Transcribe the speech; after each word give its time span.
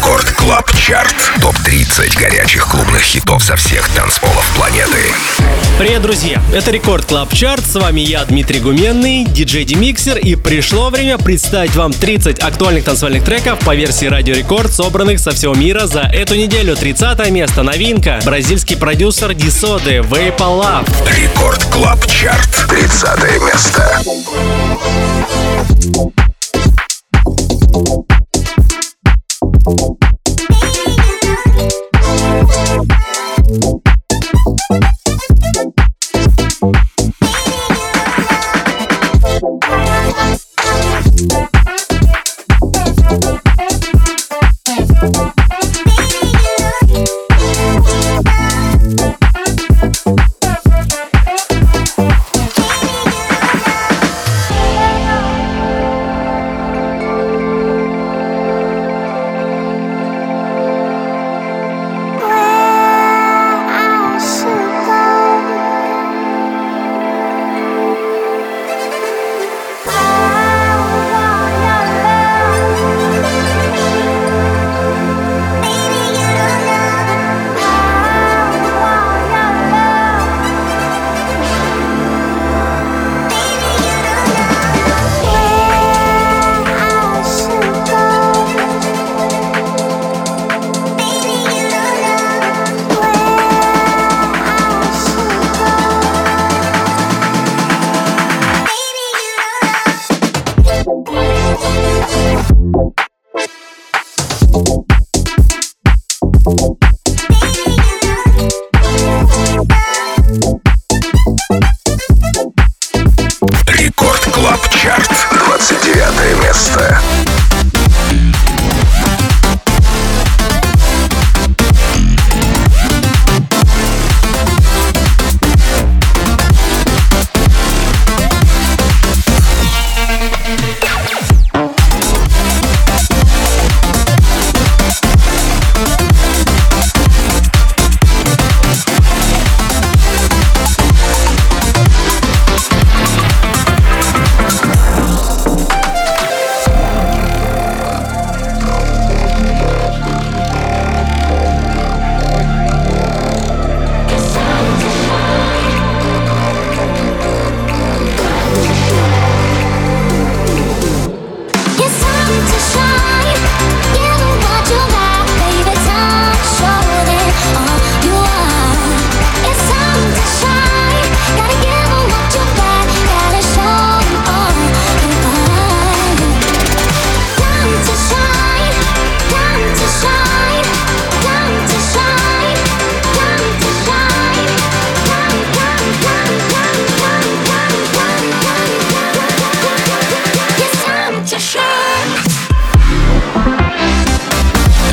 Record 0.00 0.30
Club 0.30 0.72
Chart. 0.78 1.14
Топ-30 1.42 2.18
горячих 2.18 2.66
клубных 2.66 3.02
хитов 3.02 3.44
со 3.44 3.54
всех 3.54 3.86
танцполов 3.90 4.50
планеты. 4.56 5.12
Привет, 5.78 6.00
друзья! 6.00 6.42
Это 6.54 6.70
Record 6.70 7.04
Club 7.04 7.34
Chart. 7.34 7.66
С 7.66 7.74
вами 7.74 8.00
я, 8.00 8.24
Дмитрий 8.24 8.60
Гуменный, 8.60 9.24
диджей 9.24 9.66
DimixeR. 9.66 10.16
И 10.16 10.36
пришло 10.36 10.88
время 10.88 11.18
представить 11.18 11.76
вам 11.76 11.92
30 11.92 12.42
актуальных 12.42 12.84
танцевальных 12.84 13.24
треков 13.24 13.58
по 13.58 13.74
версии 13.74 14.06
Радио 14.06 14.34
Рекорд, 14.34 14.72
собранных 14.72 15.20
со 15.20 15.32
всего 15.32 15.52
мира 15.54 15.86
за 15.86 16.00
эту 16.00 16.34
неделю. 16.34 16.76
30 16.76 17.28
место. 17.30 17.62
Новинка. 17.62 18.20
Бразильский 18.24 18.78
продюсер 18.78 19.34
Дисоды 19.34 19.98
Vape 19.98 20.38
Love. 20.38 20.88
Record 21.14 21.62
Club 21.64 22.06
Chart. 22.06 22.66
30 22.70 23.42
место. 23.42 24.00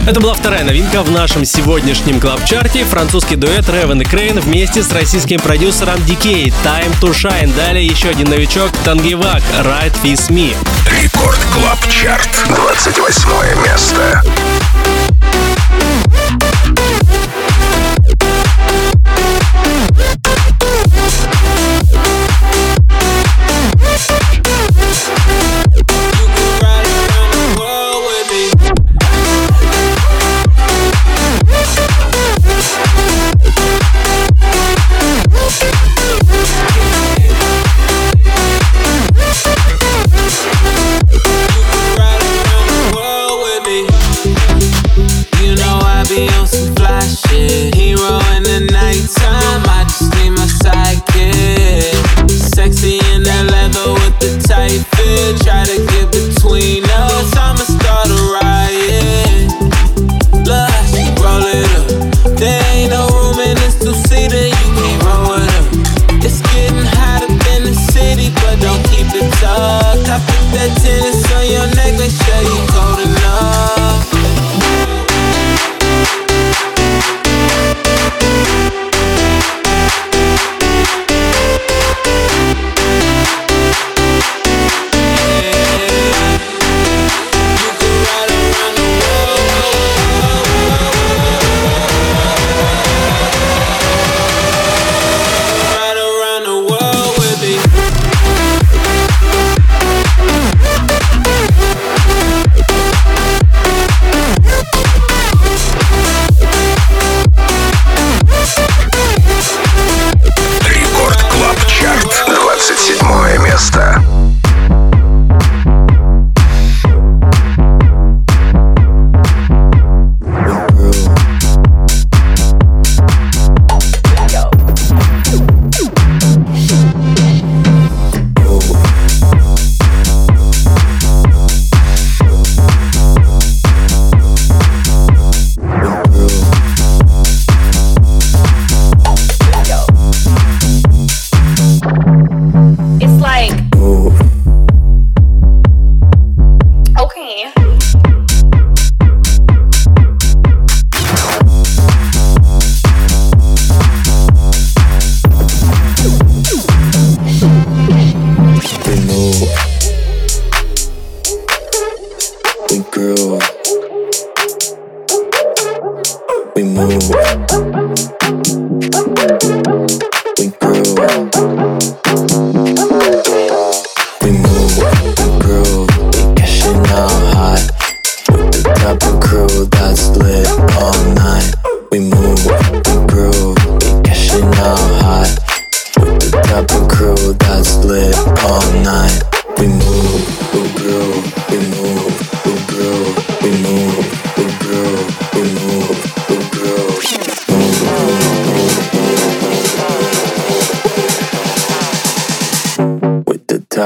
Это 0.08 0.22
была 0.22 0.34
вторая 0.34 0.64
новинка 0.64 1.04
в 1.04 1.12
нашем 1.12 1.44
сегодняшнем 1.44 2.22
club 2.22 2.43
-чарте. 2.43 2.86
Французский 2.86 3.36
дуэт 3.36 3.68
Raven 3.68 4.02
и 4.02 4.06
Kreyn 4.06 4.40
вместе 4.40 4.82
с 4.82 4.90
российским 4.94 5.38
продюсером 5.38 5.98
DK 5.98 6.54
Time 6.64 6.98
to 7.02 7.12
Shine. 7.12 7.54
Далее 7.58 7.86
еще 7.86 8.08
один 8.08 8.30
новичок 8.30 8.72
Tungevaag 8.86 9.44
Ride 9.60 9.94
With 10.04 10.30
Me. 10.30 10.56
Record 11.04 11.40
Club 11.54 11.80
Chart. 11.90 12.30
28 12.48 13.64
место. 13.66 14.24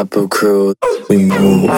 Apple 0.01 0.27
Crew, 0.29 0.73
we 1.09 1.25
move. 1.25 1.69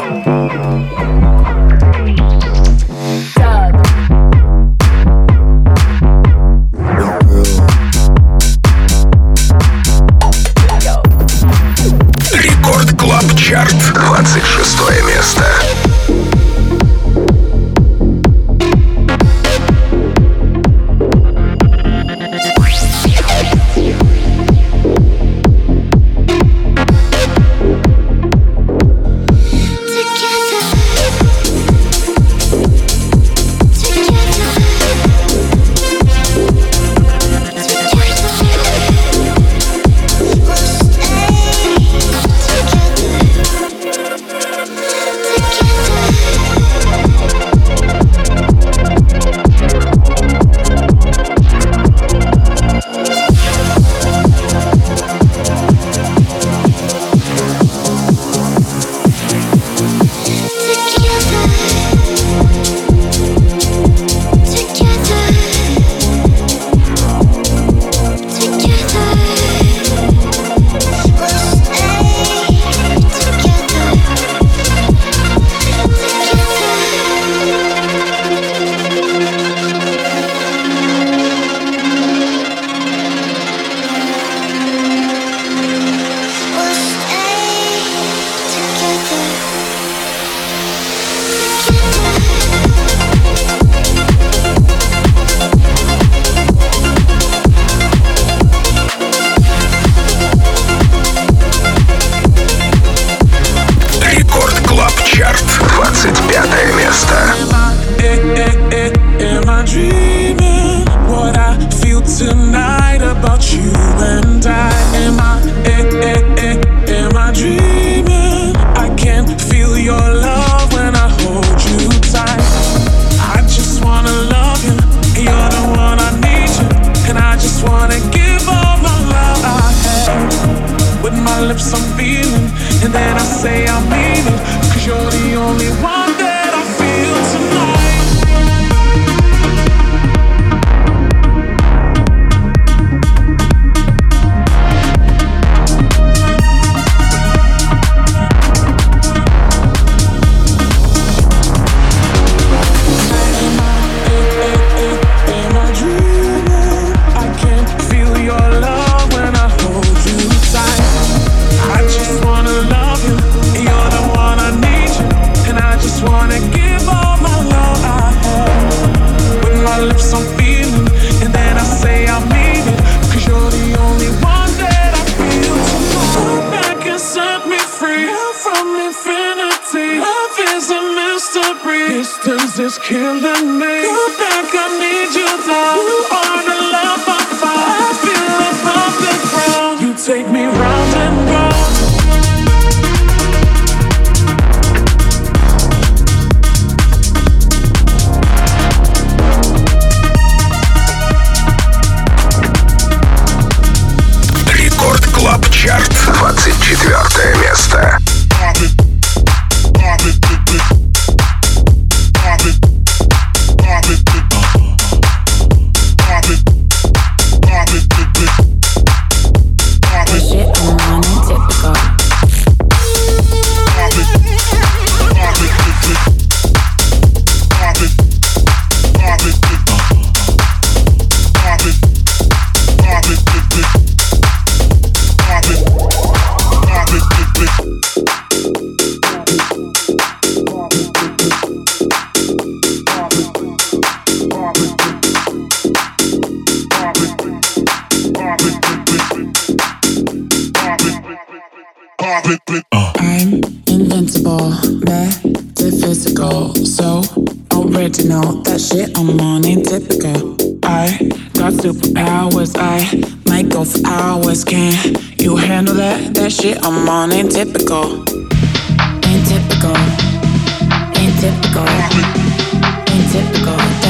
distance 182.04 182.60
is 182.60 182.78
killing 182.80 183.60
me. 183.60 184.23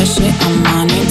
shit, 0.06 0.34
I'm 0.42 0.66
on 0.68 0.88
it. 0.90 1.03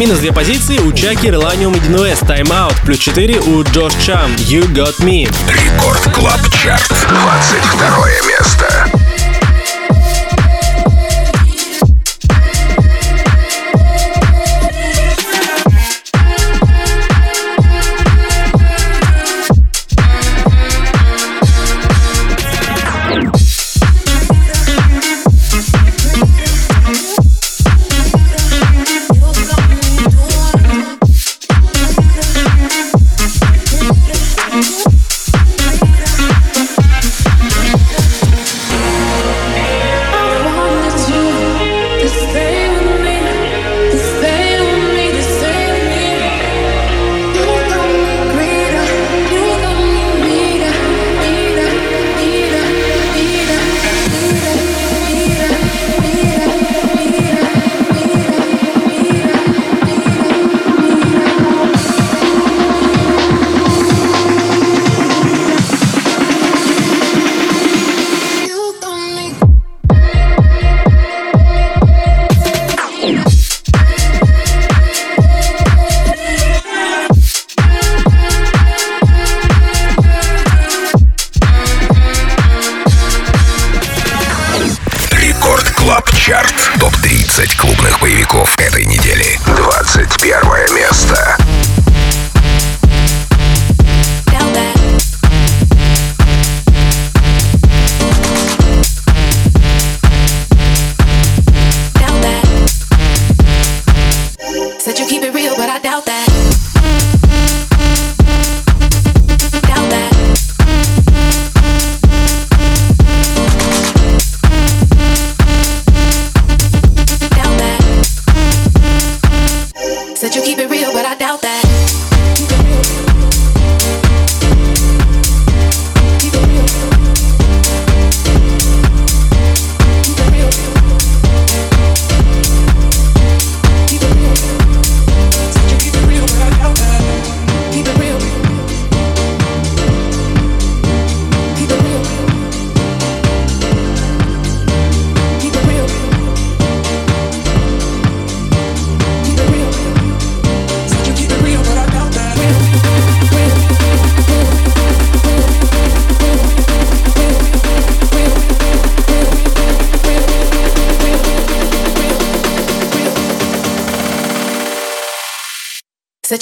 Минус 0.00 0.20
две 0.20 0.32
позиции 0.32 0.78
у 0.78 0.92
Чаки, 0.94 1.26
Relanium 1.26 1.74
и 1.74 1.78
Deen 1.78 1.97
West. 1.97 2.20
Time 2.20 2.47
Out. 2.47 2.74
Плюс 2.86 2.96
4 2.96 3.38
у 3.38 3.62
Джош 3.64 3.92
Чам. 4.02 4.30
You 4.36 4.66
Got 4.72 4.98
Me. 5.00 5.28
Record 5.46 6.02
Club 6.14 6.40
Chart. 6.50 6.88
22 7.10 8.08
место. 8.26 8.89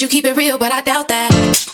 you 0.03 0.09
keep 0.09 0.25
it 0.25 0.37
real, 0.37 0.59
but 0.59 0.73
I 0.73 0.81
doubt 0.81 1.09
that. 1.09 1.68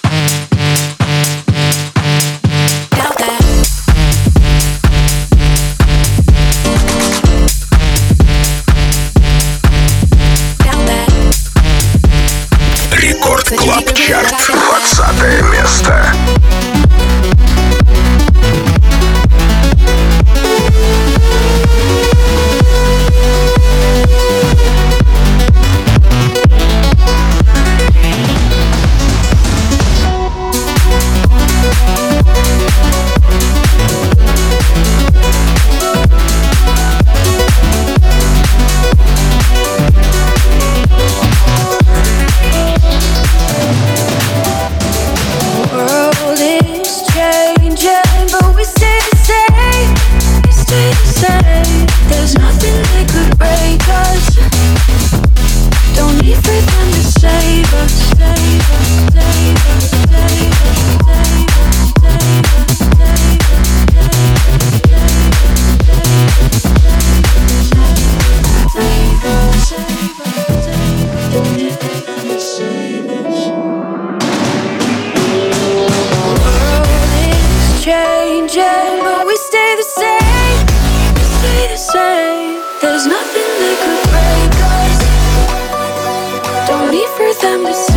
time 87.45 87.67
to 87.67 87.75
see 87.75 87.94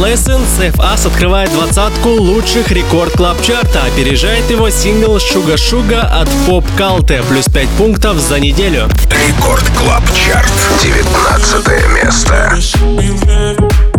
Lesson, 0.00 0.40
Save 0.58 0.76
Us 0.76 1.06
открывает 1.06 1.50
двадцатку 1.52 2.08
лучших 2.08 2.70
рекорд 2.72 3.12
клаб 3.12 3.42
чарта, 3.42 3.82
опережает 3.84 4.50
его 4.50 4.70
сингл 4.70 5.20
Шуга 5.20 5.58
Шуга 5.58 6.00
от 6.00 6.28
Поп 6.46 6.64
Калте, 6.78 7.22
плюс 7.28 7.44
5 7.46 7.68
пунктов 7.70 8.16
за 8.16 8.40
неделю. 8.40 8.88
Рекорд 9.28 9.64
Клаб 9.78 10.02
Чарт, 10.14 10.50
19 10.82 12.02
место. 12.02 13.89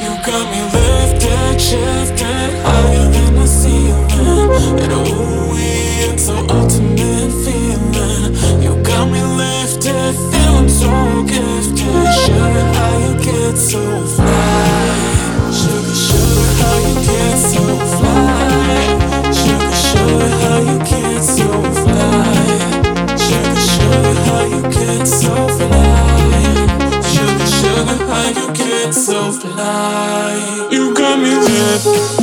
You 0.00 0.10
got 0.24 0.50
me 0.50 0.62
lifted, 0.72 1.60
shifted, 1.60 2.50
higher 2.64 3.10
than 3.10 3.34
the 3.34 3.46
ceiling. 3.46 4.10
And 4.80 4.92
oh, 4.92 5.04
ooh, 5.06 5.56
it's 5.56 6.28
an 6.28 6.50
ultimate 6.50 7.32
feeling. 7.44 8.62
You 8.62 8.82
got 8.82 9.10
me 9.10 9.22
lifted, 9.22 10.14
feeling 10.32 10.68
so 10.68 11.22
gifted. 11.24 12.06
Shine 12.24 12.74
how 12.74 12.98
you 12.98 13.12
get 13.22 13.56
so 13.56 14.06
far. 14.06 14.31
You 29.54 30.94
got 30.94 31.18
me 31.20 31.36
weak. 31.36 32.21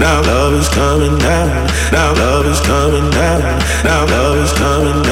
Now 0.00 0.22
love 0.22 0.54
is 0.54 0.68
coming 0.70 1.16
down. 1.18 1.66
Now 1.92 2.14
love 2.14 2.46
is 2.46 2.60
coming 2.60 3.10
down. 3.10 3.40
Now 3.84 4.06
love 4.06 4.38
is 4.38 4.52
coming 4.54 5.02
down. 5.02 5.09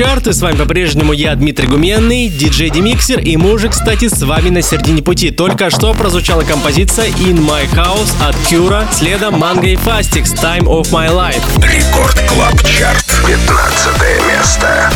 чарты. 0.00 0.32
С 0.32 0.40
вами 0.40 0.56
по-прежнему 0.56 1.12
я, 1.12 1.34
Дмитрий 1.34 1.66
Гуменный, 1.66 2.28
диджей 2.28 2.70
DimixeR, 2.70 3.20
и 3.20 3.36
мы 3.36 3.52
уже, 3.52 3.68
кстати, 3.68 4.08
с 4.08 4.22
вами 4.22 4.48
на 4.48 4.62
середине 4.62 5.02
пути. 5.02 5.30
Только 5.30 5.68
что 5.68 5.92
прозвучала 5.92 6.40
композиция 6.40 7.08
In 7.08 7.46
My 7.46 7.70
House 7.74 8.10
от 8.26 8.34
Kura, 8.48 8.88
следом 8.92 9.38
Манго 9.38 9.66
и 9.66 9.76
Фастикс 9.76 10.32
Time 10.32 10.64
of 10.64 10.90
My 10.90 11.10
Life. 11.10 11.44
Record 11.58 12.18
Club 12.28 12.66
Chart, 12.66 13.04
15 13.26 13.46
место. 14.26 14.90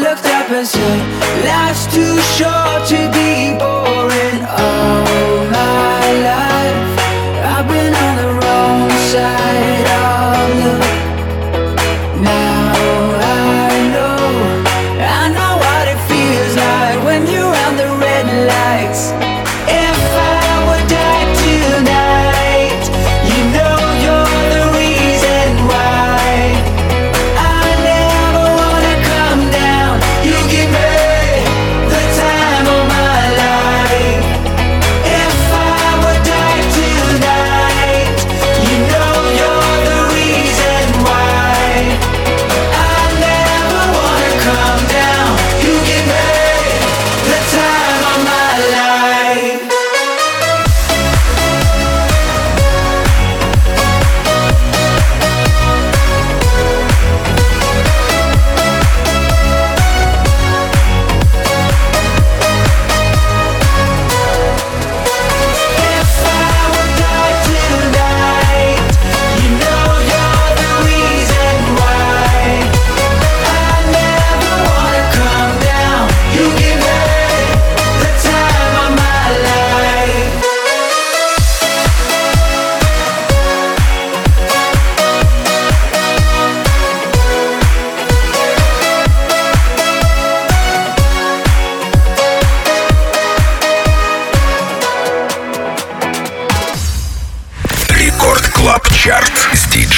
looked 0.00 0.26
up 0.26 0.50
and 0.50 0.66
said, 0.66 1.44
Life's 1.44 1.86
too 1.92 2.18
short. 2.36 2.67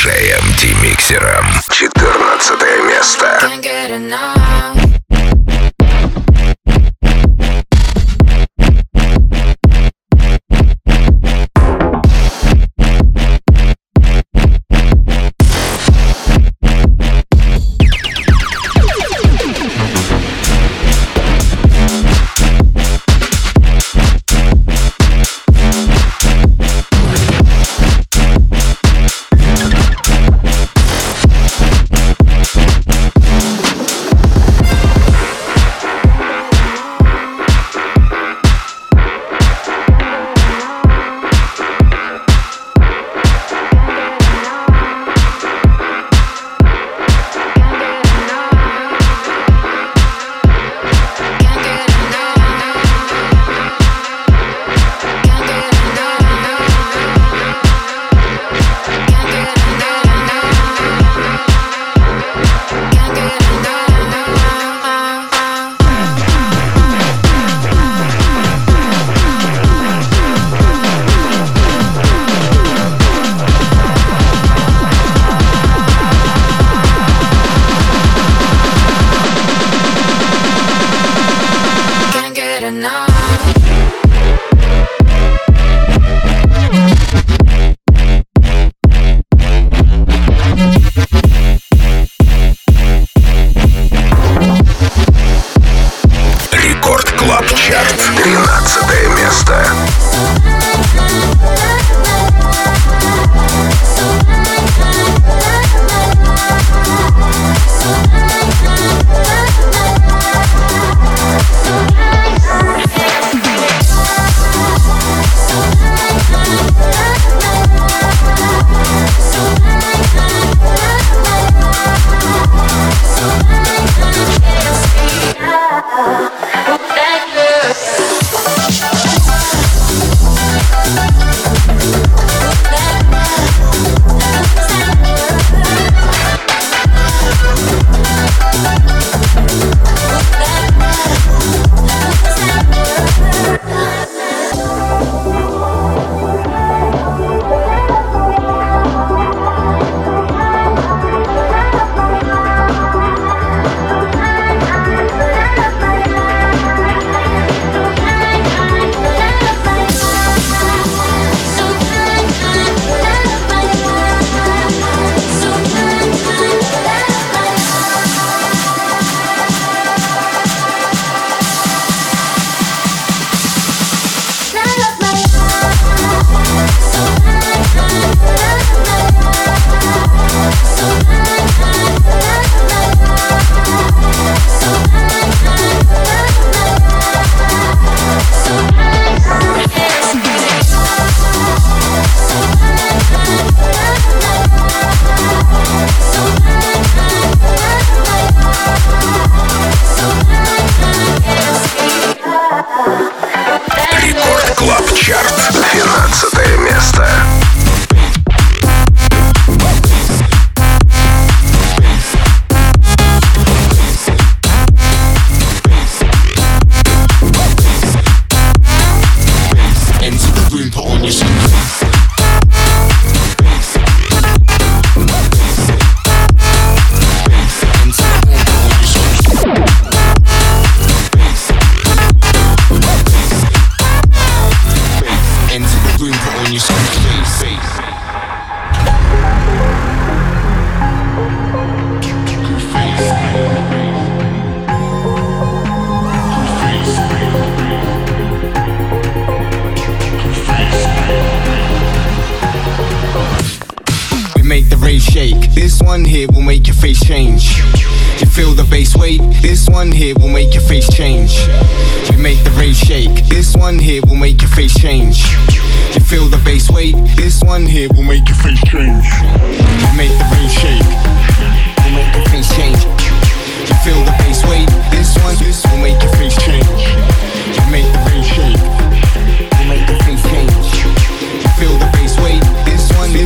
диджеем 0.01 0.43
Демиксером. 0.59 1.45
14 1.71 2.63
место. 2.89 4.80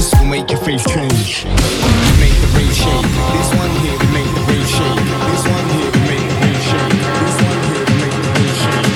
This 0.04 0.12
will 0.20 0.26
make 0.26 0.50
your 0.50 0.60
face 0.60 0.84
change. 0.84 1.46
Make 2.20 2.36
the 2.42 2.48
rave 2.52 2.74
shake. 2.74 3.08
This 3.32 3.48
one 3.56 3.70
here 3.80 3.96
will 3.96 4.12
make 4.12 4.28
the 4.34 4.40
rave 4.52 4.68
shake. 4.68 5.00
This 5.00 5.44
one 5.48 5.68
here 5.70 5.90
will 5.90 6.04
make 6.04 6.28
the 6.28 6.34
rave 6.44 6.62
shake. 6.68 6.92
This 7.24 7.40
one 7.40 7.60
here 7.64 7.84
will 7.88 7.96
make 8.04 8.12
the 8.12 8.28
rave 8.36 8.56
shake. 8.60 8.92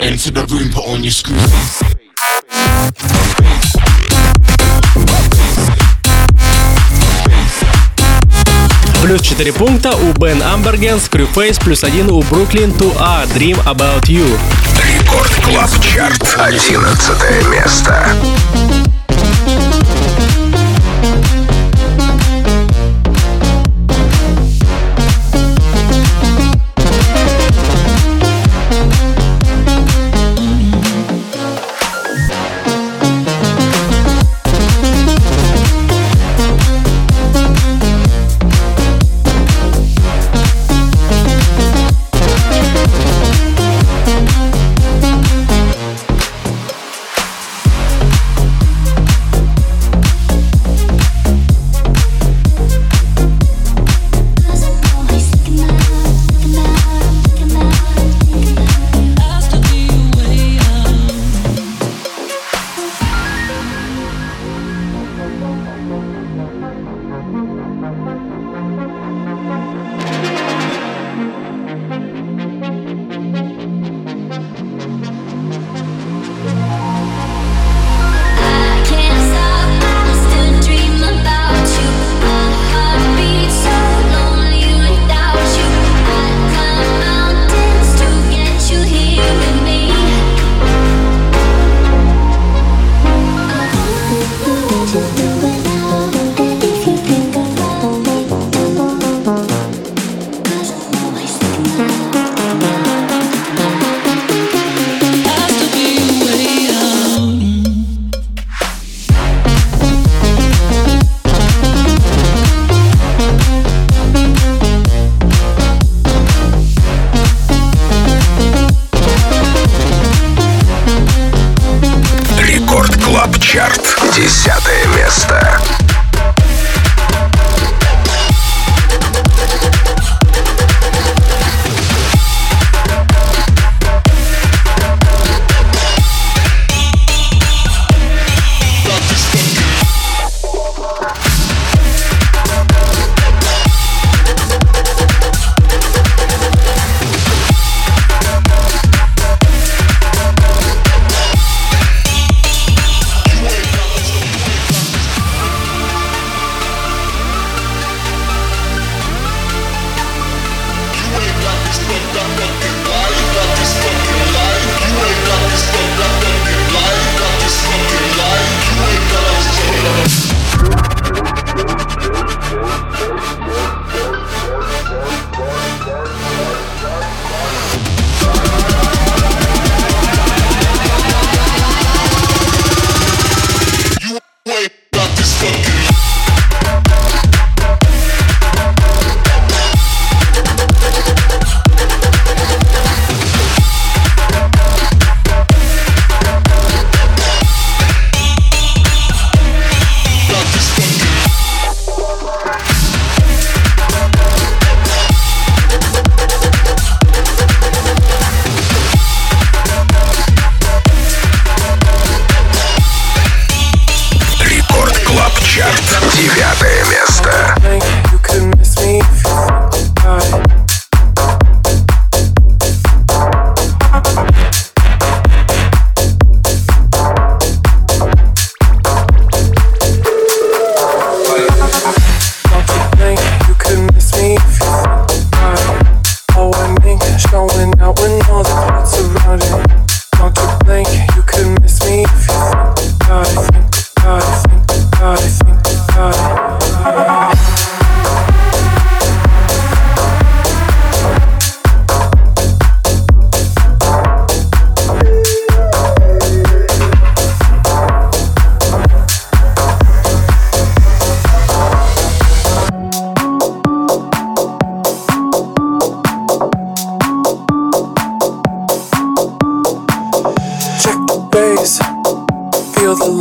Enter 0.00 0.30
the 0.32 0.42
room, 0.52 0.68
put 0.72 0.84
on 0.88 1.04
your 1.04 1.12
screws. 1.12 1.63
плюс 9.14 9.28
4 9.28 9.52
пункта 9.52 9.92
у 9.92 10.12
Бен 10.14 10.42
Амбергенс, 10.42 11.08
Крюфейс, 11.08 11.56
плюс 11.60 11.84
1 11.84 12.10
у 12.10 12.20
Бруклин, 12.22 12.72
2А, 12.72 13.24
Dream 13.32 13.62
About 13.64 14.02
You. 14.08 14.26
Рекорд 14.82 15.32
Клаб 15.44 15.70
Чарт, 15.80 16.36
11 16.36 17.48
место. 17.48 18.08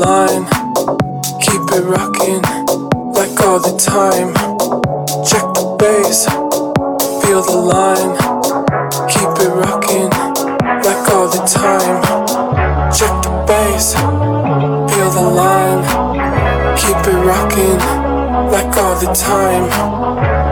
line. 0.03 0.43
Keep 1.39 1.63
it 1.77 1.85
rocking 1.87 2.41
like 3.15 3.39
all 3.47 3.59
the 3.59 3.75
time. 3.79 4.33
Check 5.23 5.45
the 5.55 5.65
bass, 5.79 6.25
feel 7.23 7.41
the 7.41 7.55
line. 7.55 8.11
Keep 9.07 9.33
it 9.45 9.51
rocking 9.63 10.09
like 10.83 11.03
all 11.13 11.27
the 11.29 11.43
time. 11.47 11.97
Check 12.91 13.13
the 13.23 13.31
bass, 13.47 13.93
feel 14.91 15.09
the 15.17 15.27
line. 15.41 15.81
Keep 16.81 17.01
it 17.11 17.19
rocking 17.29 17.79
like 18.51 18.75
all 18.77 18.95
the 18.99 19.11
time. 19.13 19.65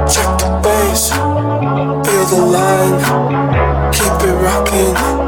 Check 0.08 0.30
the 0.40 0.50
bass, 0.64 1.12
feel 2.06 2.26
the 2.34 2.42
line. 2.56 2.98
Keep 3.92 4.30
it 4.30 4.36
rocking 4.46 5.21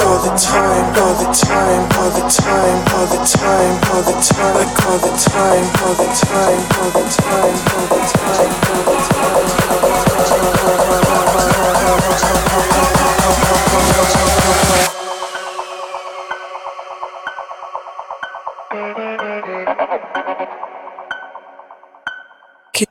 all 0.00 0.18
the 0.22 0.30
time, 0.36 0.94
all 1.02 1.14
the 1.14 1.32
time, 1.32 1.82
all 1.98 2.10
the 2.10 2.22
time, 2.28 2.78
all 2.94 3.06
the 3.06 3.18
time, 3.26 3.74
all 3.90 4.02
the 4.02 4.14
time, 4.20 4.54
like 4.54 4.86
all 4.86 4.98
the 4.98 5.10
time, 5.18 5.64
all 5.82 5.94
the 5.94 6.06
time, 6.14 6.60
all 6.78 6.90
the 6.90 7.02
time, 7.08 7.56
all 7.72 7.86
the 7.88 8.00
time, 8.06 8.46
all 8.70 8.82
the 8.84 8.94
time. 8.94 9.68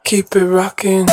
Keep, 0.03 0.35
it 0.37 0.45
rocking. 0.45 1.05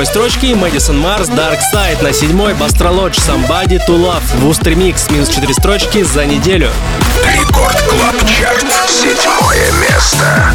Восьмой 0.00 0.06
строчке 0.06 0.54
Madison 0.54 0.98
Mars, 0.98 1.28
Dark 1.28 1.58
Side. 1.74 2.02
На 2.02 2.14
седьмой 2.14 2.54
Basstrologe, 2.54 3.18
Somebody 3.18 3.78
to 3.86 3.98
Love. 3.98 4.22
Вустер 4.38 4.74
Микс, 4.74 5.10
минус 5.10 5.28
4 5.28 5.52
строчки 5.52 6.02
за 6.02 6.24
неделю. 6.24 6.70
Record 7.22 7.78
Club 7.82 8.16
Chart. 8.26 8.64
Седьмое 8.88 9.70
место. 9.72 10.54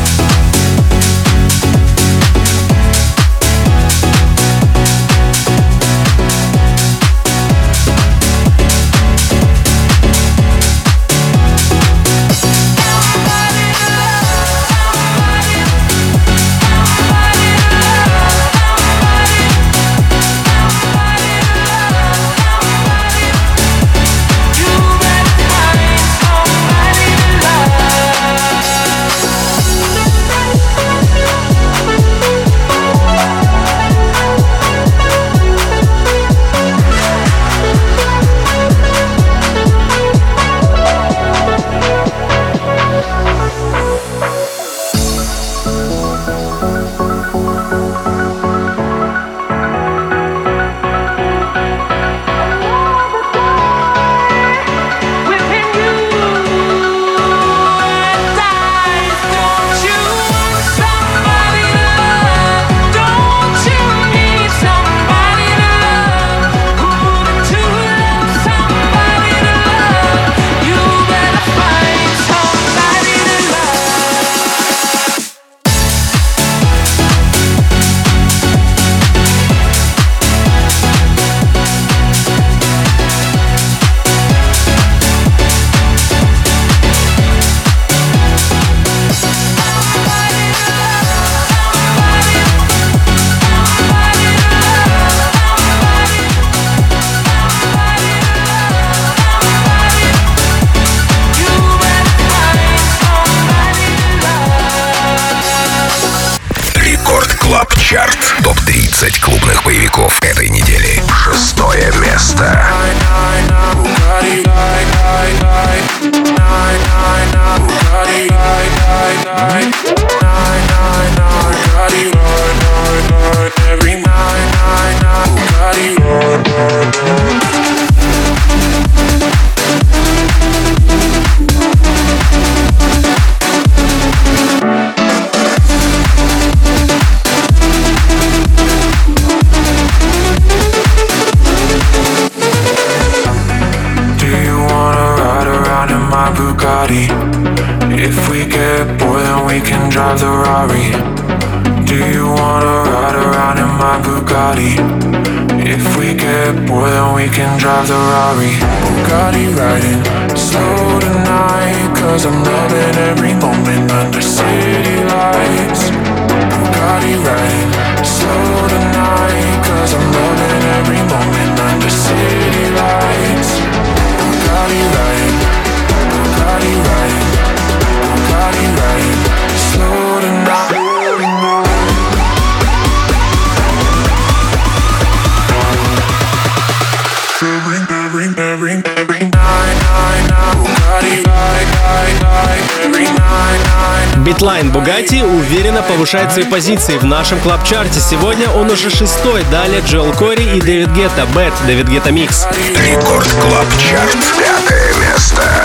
повышает 196.06 196.32
свои 196.32 196.45
позиции 196.45 196.99
в 196.99 197.03
нашем 197.03 197.39
club 197.39 197.60
-чарте. 197.60 198.00
Сегодня 197.99 198.47
он 198.47 198.70
уже 198.70 198.91
шестой. 198.91 199.43
Далее 199.49 199.82
Joel 199.82 200.14
Corry 200.14 200.56
и 200.56 200.62
David 200.62 200.91
Guetta. 200.91 201.26
Bed, 201.34 201.52
David 201.66 201.88
Guetta 201.88 202.12
Mix. 202.12 202.46
Record 202.78 203.28
Club 203.41 203.66
Chart. 203.80 204.16
Пятое 204.38 204.93
место. 204.99 205.64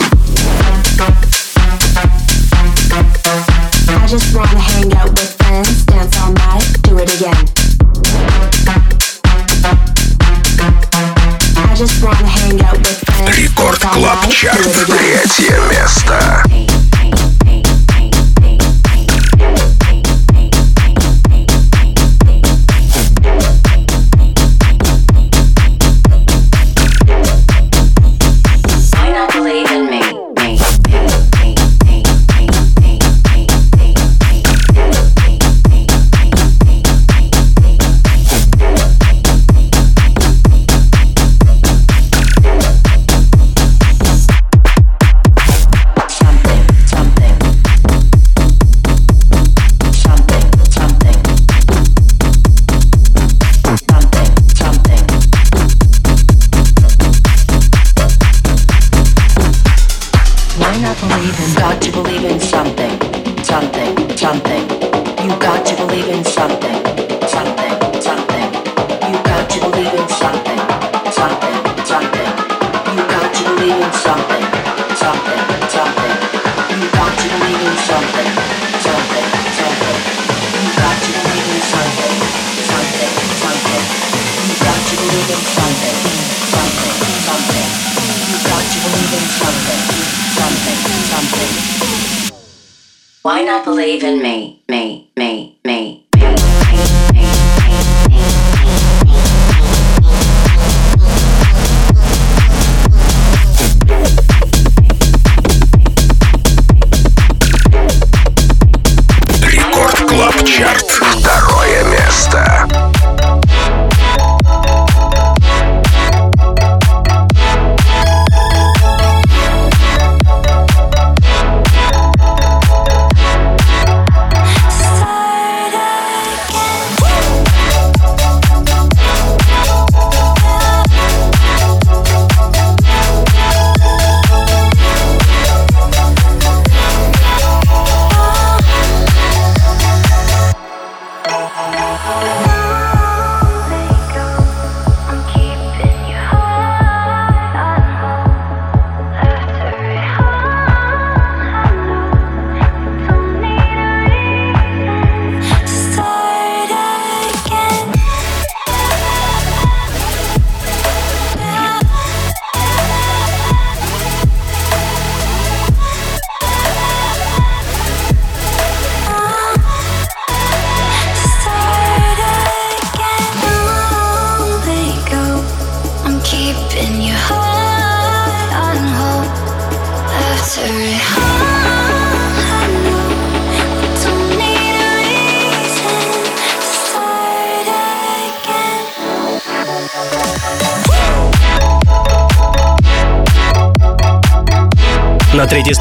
Топ-чарт. 14.11 14.85
Третье 14.87 15.57
место. 15.69 16.60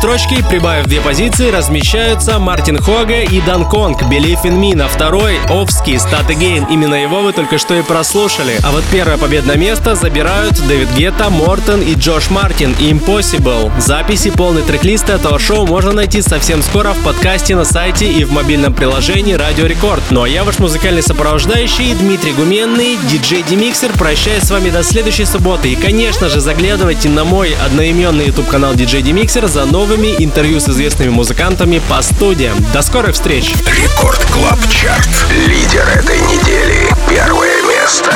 Строчке, 0.00 0.42
прибавив 0.48 0.86
две 0.86 0.98
позиции, 1.02 1.50
размещаются 1.50 2.38
Мартин 2.38 2.78
Хога 2.78 3.20
и 3.20 3.38
Дан 3.42 3.68
Конг, 3.68 4.00
Believe 4.04 4.42
in 4.44 4.58
Me. 4.58 4.74
На 4.74 4.88
второй— 4.88 5.38
Овский, 5.50 5.96
Start 5.96 6.28
Again. 6.28 6.66
Именно 6.70 6.94
его 6.94 7.20
вы 7.20 7.34
только 7.34 7.58
что 7.58 7.74
и 7.74 7.82
прослушали. 7.82 8.58
А 8.64 8.70
вот 8.70 8.82
первое 8.90 9.18
победное 9.18 9.56
место 9.56 9.94
забирают 9.96 10.58
David 10.66 10.88
Guetta, 10.96 11.28
Morten 11.28 11.82
и 11.82 11.92
John 11.92 12.30
Martin 12.30 12.74
Impossible. 12.80 13.70
Записи 13.78 14.30
полный 14.30 14.62
трек-лист 14.62 15.10
этого 15.10 15.38
шоу 15.38 15.66
можно 15.66 15.92
найти 15.92 16.22
совсем 16.22 16.62
скоро 16.62 16.94
в 16.94 17.04
подкасте 17.04 17.54
на 17.54 17.66
сайте 17.66 18.10
и 18.10 18.24
в 18.24 18.32
мобильном 18.32 18.72
приложении 18.72 19.34
Радио 19.34 19.66
Рекорд. 19.66 20.02
Ну 20.08 20.22
а 20.22 20.28
я 20.28 20.44
ваш 20.44 20.58
музыкальный 20.60 21.02
сопровождающий 21.02 21.92
Дмитрий 21.92 22.32
Гуменный, 22.32 22.96
диджей 23.10 23.42
DimixeR, 23.42 23.92
прощаюсь 23.98 24.44
с 24.44 24.50
вами 24.50 24.70
до 24.70 24.82
следующей 24.82 25.26
субботы. 25.26 25.68
И, 25.68 25.76
конечно 25.76 26.30
же, 26.30 26.40
заглядывайте 26.40 27.10
на 27.10 27.24
мой 27.24 27.54
одноименный 27.66 28.28
YouTube-канал 28.28 28.74
диджей 28.74 29.02
DimixeR 29.02 29.46
за 29.46 29.66
новыми 29.90 30.14
интервью 30.22 30.60
с 30.60 30.68
известными 30.68 31.10
музыкантами 31.10 31.80
по 31.88 32.00
студиям. 32.00 32.56
До 32.72 32.80
скорых 32.80 33.14
встреч! 33.14 33.52
Record 33.66 34.24
Club 34.26 34.58
Chart. 34.70 35.08
Лидер 35.48 35.88
этой 35.88 36.20
недели. 36.20 36.88
Первое 37.08 37.60
место. 37.62 38.14